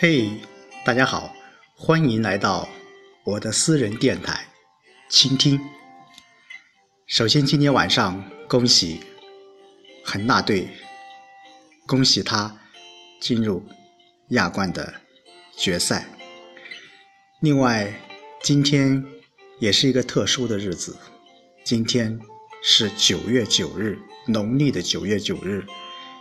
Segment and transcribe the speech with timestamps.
[0.00, 0.30] 嘿，
[0.84, 1.34] 大家好，
[1.74, 2.68] 欢迎来到
[3.24, 4.46] 我的私人电台，
[5.10, 5.60] 倾听。
[7.08, 9.00] 首先，今天晚上恭喜
[10.04, 10.68] 恒大队，
[11.84, 12.56] 恭喜他
[13.18, 13.60] 进入
[14.28, 14.94] 亚冠的
[15.56, 16.06] 决赛。
[17.40, 17.92] 另外，
[18.40, 19.04] 今天
[19.58, 20.96] 也是一个特殊的日子，
[21.64, 22.16] 今天
[22.62, 25.66] 是九月九日，农历的九月九日，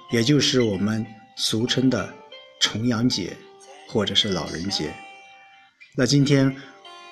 [0.09, 1.05] 也就是我们
[1.36, 2.12] 俗称的
[2.59, 3.38] 重阳节。
[3.88, 4.94] 或者是老人节，
[5.95, 6.55] 那今天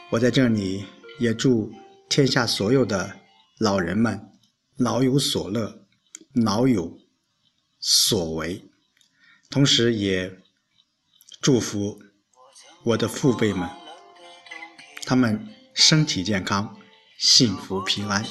[0.10, 0.86] 我在这里
[1.20, 1.72] 也祝
[2.10, 3.16] 天下所有的
[3.60, 4.32] 老人们
[4.78, 5.86] 老有所乐，
[6.34, 7.00] 老有
[7.80, 8.64] 所为，
[9.50, 10.38] 同时也
[11.42, 12.00] 祝福
[12.84, 13.70] 我的父辈们，
[15.06, 16.78] 他们身体健康，
[17.18, 18.26] 幸福平安。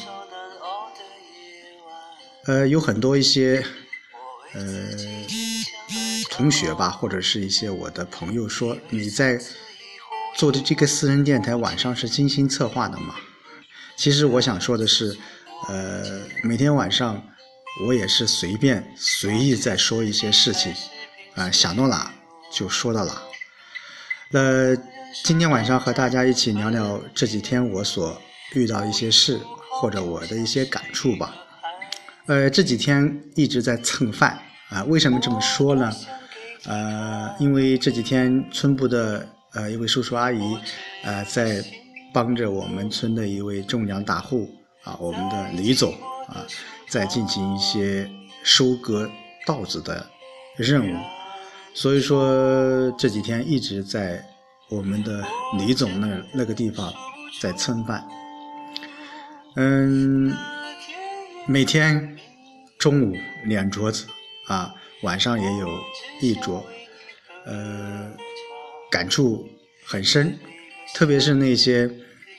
[2.44, 3.64] 呃，有很多一些，
[4.54, 4.62] 呃。
[6.30, 9.38] 同学吧，或者是一些我的朋友说你在
[10.34, 13.14] 做的这个私人电台晚上是精心策划的吗？
[13.96, 15.16] 其实我想说的是，
[15.68, 17.22] 呃，每天晚上
[17.86, 20.74] 我也是随便随意在说一些事情，
[21.36, 22.12] 啊，想到哪
[22.50, 23.22] 就说到哪。
[24.30, 24.74] 那
[25.22, 28.20] 今天晚上和大家一起聊聊这几天我所
[28.54, 31.32] 遇到一些事或者我的一些感触吧。
[32.26, 34.38] 呃，这几天一直在蹭饭
[34.70, 35.92] 啊，为什么这么说呢？
[36.64, 40.56] 呃，因为这几天村部的呃一位叔叔阿姨，
[41.02, 41.62] 呃在
[42.14, 44.48] 帮着我们村的一位种粮大户
[44.84, 45.92] 啊，我们的李总
[46.28, 46.46] 啊，
[46.88, 48.10] 在进行一些
[48.42, 49.10] 收割
[49.46, 50.06] 稻子的
[50.56, 50.96] 任务，
[51.74, 54.24] 所以说这几天一直在
[54.70, 55.22] 我们的
[55.58, 56.90] 李总那那个地方
[57.38, 58.02] 在蹭饭。
[59.56, 60.34] 嗯，
[61.46, 62.16] 每天
[62.78, 64.06] 中午两桌子
[64.46, 64.74] 啊。
[65.02, 65.68] 晚上也有
[66.22, 66.64] 一桌，
[67.44, 68.10] 呃，
[68.90, 69.46] 感触
[69.84, 70.38] 很深，
[70.94, 71.90] 特别是那些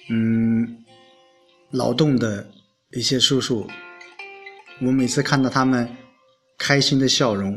[0.10, 0.84] 嗯
[1.70, 2.50] 劳动的
[2.94, 3.70] 一些叔叔，
[4.82, 5.88] 我每次看到他们
[6.58, 7.54] 开心的笑容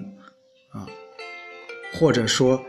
[0.73, 0.85] 啊，
[1.95, 2.63] 或者说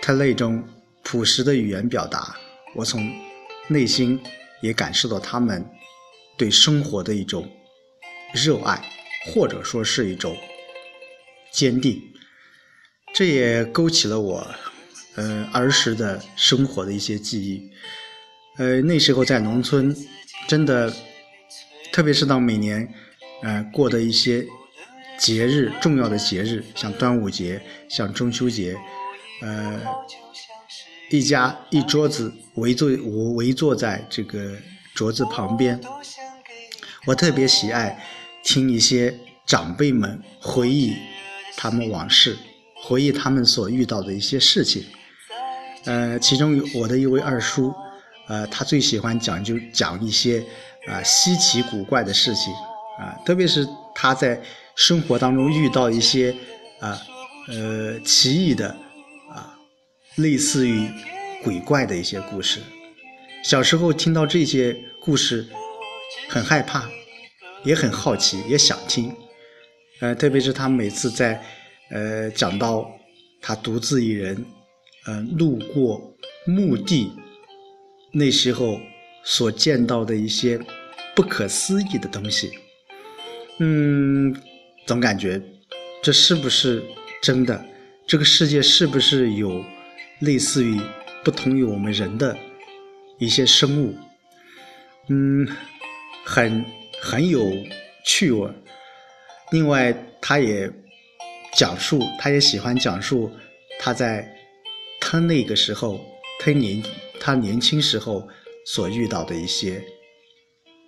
[0.00, 0.62] 他那种
[1.02, 2.36] 朴实的语言表达，
[2.76, 3.12] 我从
[3.66, 4.20] 内心
[4.60, 5.68] 也感受到他们
[6.38, 7.50] 对生活的一种
[8.32, 8.82] 热爱，
[9.26, 10.36] 或者说是一种。
[11.52, 12.02] 坚定，
[13.12, 14.54] 这也勾起了我，
[15.16, 17.70] 呃儿时的生活的一些记忆。
[18.56, 19.94] 呃，那时候在农村，
[20.48, 20.90] 真的，
[21.92, 22.88] 特别是到每年，
[23.42, 24.46] 呃过的一些
[25.18, 28.74] 节日，重要的节日，像端午节、像中秋节，
[29.42, 29.78] 呃，
[31.10, 34.56] 一家一桌子围坐，我围坐在这个
[34.94, 35.78] 桌子旁边，
[37.04, 38.02] 我特别喜爱
[38.44, 39.14] 听一些
[39.46, 40.94] 长辈们回忆。
[41.54, 42.36] 他们往事，
[42.82, 44.84] 回忆他们所遇到的一些事情。
[45.84, 47.72] 呃，其中有我的一位二叔，
[48.26, 50.44] 呃，他最喜欢讲就讲一些
[50.88, 52.52] 啊稀奇古怪的事情
[52.98, 54.40] 啊，特别是他在
[54.74, 56.34] 生活当中遇到一些
[56.80, 57.00] 啊
[57.48, 58.68] 呃奇异的
[59.30, 59.54] 啊
[60.16, 60.88] 类似于
[61.44, 62.60] 鬼怪的一些故事。
[63.44, 65.46] 小时候听到这些故事，
[66.28, 66.88] 很害怕，
[67.64, 69.14] 也很好奇，也想听。
[70.00, 71.40] 呃，特别是他每次在，
[71.90, 72.90] 呃，讲到
[73.40, 74.44] 他独自一人，
[75.06, 77.12] 呃，路过墓地，
[78.12, 78.80] 那时候
[79.24, 80.58] 所见到的一些
[81.14, 82.50] 不可思议的东西，
[83.58, 84.34] 嗯，
[84.86, 85.40] 总感觉
[86.02, 86.82] 这是不是
[87.22, 87.64] 真的？
[88.04, 89.64] 这个世界是不是有
[90.18, 90.80] 类似于
[91.22, 92.36] 不同于我们人的
[93.18, 93.94] 一些生物？
[95.08, 95.46] 嗯，
[96.24, 96.64] 很
[97.02, 97.52] 很有
[98.04, 98.48] 趣味。
[99.50, 100.70] 另外，他也
[101.52, 103.28] 讲述，他也喜欢讲述
[103.80, 104.32] 他在
[105.00, 106.00] 他那个时候，
[106.38, 106.80] 他年
[107.18, 108.26] 他年轻时候
[108.64, 109.82] 所遇到的一些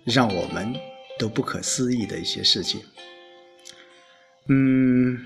[0.05, 0.73] 让我们
[1.19, 2.81] 都不可思议的一些事情。
[4.47, 5.19] 嗯，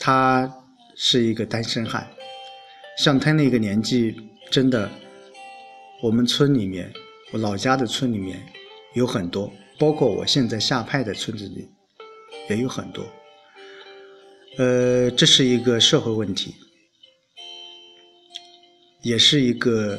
[0.00, 0.52] 他
[0.96, 2.10] 是一个单身汉，
[2.98, 4.16] 像他那个年纪，
[4.50, 4.90] 真的，
[6.02, 6.92] 我们村里面，
[7.32, 8.44] 我老家的村里面
[8.94, 11.68] 有很多，包括我现在下派的村子里。
[12.50, 13.02] 也有很多，
[14.58, 16.54] 呃，这是一个社会问题，
[19.00, 19.98] 也是一个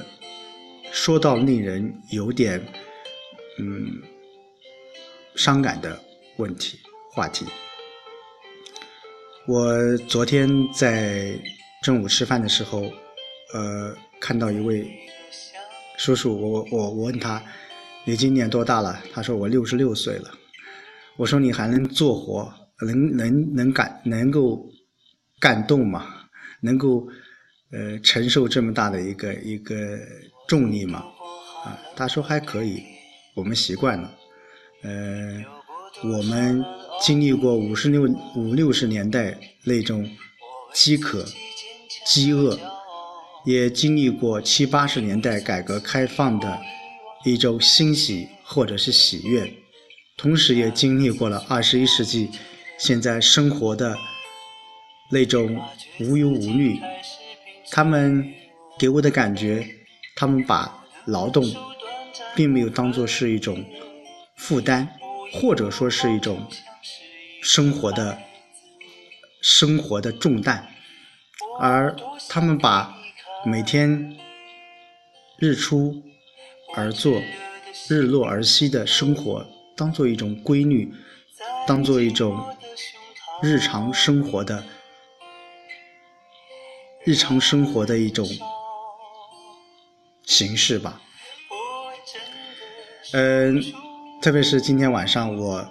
[0.91, 2.63] 说到令人有点
[3.57, 3.99] 嗯
[5.35, 5.99] 伤感的
[6.37, 6.77] 问题
[7.13, 7.47] 话题。
[9.47, 11.35] 我昨天在
[11.81, 12.83] 中午吃饭的时候，
[13.55, 14.87] 呃，看到一位
[15.97, 17.43] 叔叔，我我我问他，
[18.07, 18.99] 你今年多大了？
[19.11, 20.29] 他说我六十六岁了。
[21.17, 22.53] 我说你还能做活，
[22.85, 24.63] 能能能干，能够
[25.39, 26.05] 感动吗？
[26.61, 27.07] 能够
[27.71, 29.75] 呃，承受这么大的一个一个
[30.47, 31.03] 重力吗？
[31.65, 32.83] 啊，他说还可以，
[33.35, 34.13] 我们习惯了。
[34.83, 35.43] 呃，
[36.03, 36.63] 我们
[37.01, 38.03] 经历过五十六
[38.35, 40.07] 五六十年代那种
[40.73, 41.25] 饥渴、
[42.05, 42.59] 饥饿，
[43.45, 46.59] 也经历过七八十年代改革开放的
[47.25, 49.51] 一种欣喜或者是喜悦，
[50.15, 52.29] 同时也经历过了二十一世纪
[52.77, 53.97] 现在生活的
[55.11, 55.59] 那种
[55.99, 56.79] 无忧无虑。
[57.71, 58.23] 他们
[58.77, 59.67] 给我的感觉，
[60.15, 61.43] 他们把劳动
[62.35, 63.65] 并没有当做是一种
[64.37, 64.87] 负担，
[65.33, 66.47] 或者说是一种
[67.41, 68.19] 生活的
[69.41, 70.67] 生活的重担，
[71.59, 71.95] 而
[72.29, 72.95] 他们把
[73.43, 74.15] 每天
[75.39, 76.03] 日出
[76.75, 77.21] 而作、
[77.89, 79.45] 日落而息的生活
[79.75, 80.93] 当做一种规律，
[81.67, 82.37] 当做一种
[83.41, 84.63] 日常生活的。
[87.07, 88.27] 日常生活的一种
[90.23, 90.99] 形式吧，
[93.13, 93.63] 嗯，
[94.23, 95.69] 特别是今天晚上我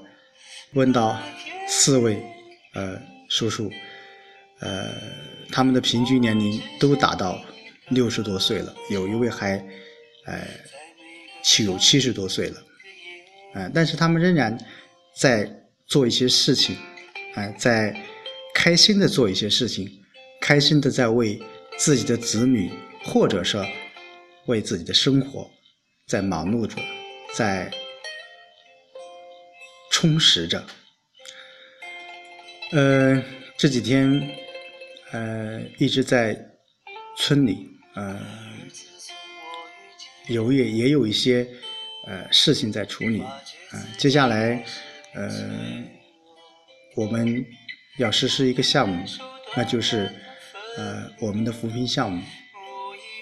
[0.74, 1.18] 问到
[1.66, 2.24] 四位
[2.74, 2.96] 呃
[3.28, 3.68] 叔叔，
[4.60, 4.92] 呃，
[5.50, 7.36] 他们的平均年龄都达到
[7.88, 9.56] 六十多岁了，有一位还
[10.26, 10.46] 呃
[11.64, 12.62] 有七十多岁了，
[13.54, 14.58] 嗯，但是他们仍然
[15.16, 15.48] 在
[15.86, 16.76] 做一些事情，
[17.34, 17.94] 啊，在
[18.54, 20.00] 开心的做一些事情。
[20.40, 21.40] 开心的在为
[21.78, 22.70] 自己的子女，
[23.02, 23.64] 或者说
[24.44, 25.50] 为自己的生活，
[26.06, 26.76] 在忙碌着，
[27.32, 27.70] 在
[29.90, 30.62] 充实着。
[32.72, 33.22] 呃，
[33.56, 34.28] 这几天
[35.12, 36.38] 呃一直在
[37.16, 38.20] 村里，呃
[40.28, 41.46] 有也也有一些
[42.06, 43.20] 呃事情在处理。
[43.20, 44.64] 啊，接下来
[45.14, 45.30] 呃
[46.96, 47.44] 我们
[47.98, 49.04] 要实施一个项目，
[49.56, 50.10] 那就是。
[50.76, 52.20] 呃，我们的扶贫项目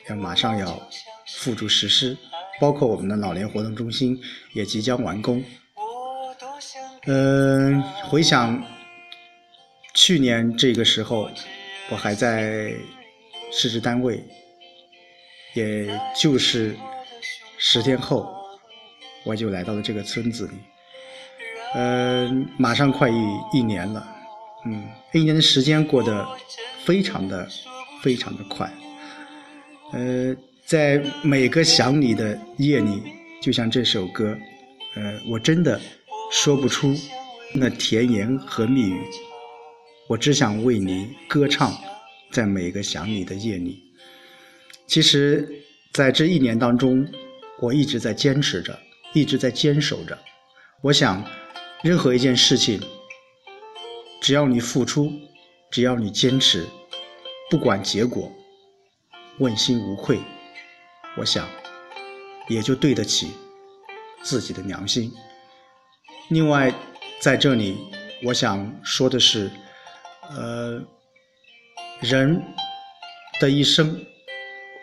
[0.09, 0.89] 要马上要
[1.35, 2.17] 付诸实施，
[2.59, 4.19] 包括我们的老年活动中心
[4.55, 5.45] 也即将完工。
[7.05, 8.65] 嗯，回想
[9.93, 11.31] 去年这个时候，
[11.91, 12.73] 我还在
[13.53, 14.25] 市直单位，
[15.53, 15.87] 也
[16.19, 16.75] 就是
[17.65, 18.29] 十天后，
[19.25, 20.55] 我就来到了这个村子里。
[21.77, 23.15] 嗯，马上快一
[23.53, 24.05] 一年了，
[24.67, 26.27] 嗯，一年的时间过得。
[26.85, 27.49] 非常的
[28.03, 28.69] 非常的快，
[29.93, 30.35] 呃，
[30.67, 33.01] 在每个想你的夜里，
[33.41, 34.37] 就像这首歌，
[34.97, 35.81] 呃，我真的
[36.33, 36.93] 说不出
[37.55, 39.01] 那甜言和蜜语，
[40.09, 41.73] 我只想为你歌唱，
[42.33, 43.81] 在每个想你的夜里。
[44.89, 45.49] 其实，
[45.93, 47.07] 在这一年当中，
[47.63, 48.77] 我一直在坚持着，
[49.15, 50.19] 一直在坚守着。
[50.81, 51.25] 我想，
[51.85, 52.81] 任何一件事情，
[54.21, 55.13] 只要你付出。
[55.71, 56.67] 只要你坚持，
[57.49, 58.31] 不管结果，
[59.39, 60.19] 问心无愧，
[61.17, 61.49] 我想
[62.47, 63.31] 也就对得起
[64.23, 65.11] 自己的良心。
[66.29, 66.71] 另外，
[67.21, 67.79] 在这里，
[68.23, 69.51] 我想说的是，
[70.37, 70.79] 呃，
[72.01, 72.43] 人
[73.41, 73.99] 的一生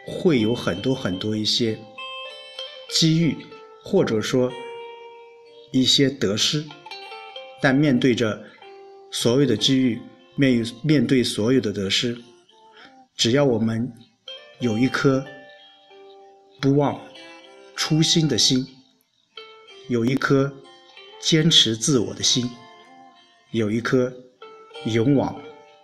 [0.08, 1.78] 会有很多很多一些
[2.89, 3.38] 机遇，
[3.83, 4.51] 或者说
[5.71, 6.65] 一些得失，
[7.62, 8.44] 但面对着
[9.11, 10.02] 所有的机遇。
[10.35, 12.18] 面面对所有的得失，
[13.18, 13.92] 只要我们
[14.59, 15.25] 有一颗
[16.61, 16.97] 不忘
[17.75, 18.66] 初心的心，
[19.90, 20.49] 有一颗
[21.19, 22.49] 坚持自我的心，
[23.52, 24.14] 有一颗
[24.85, 25.42] 勇往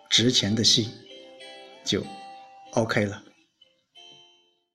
[0.10, 0.90] 直前的心，
[1.84, 2.02] 就
[2.72, 3.25] OK 了。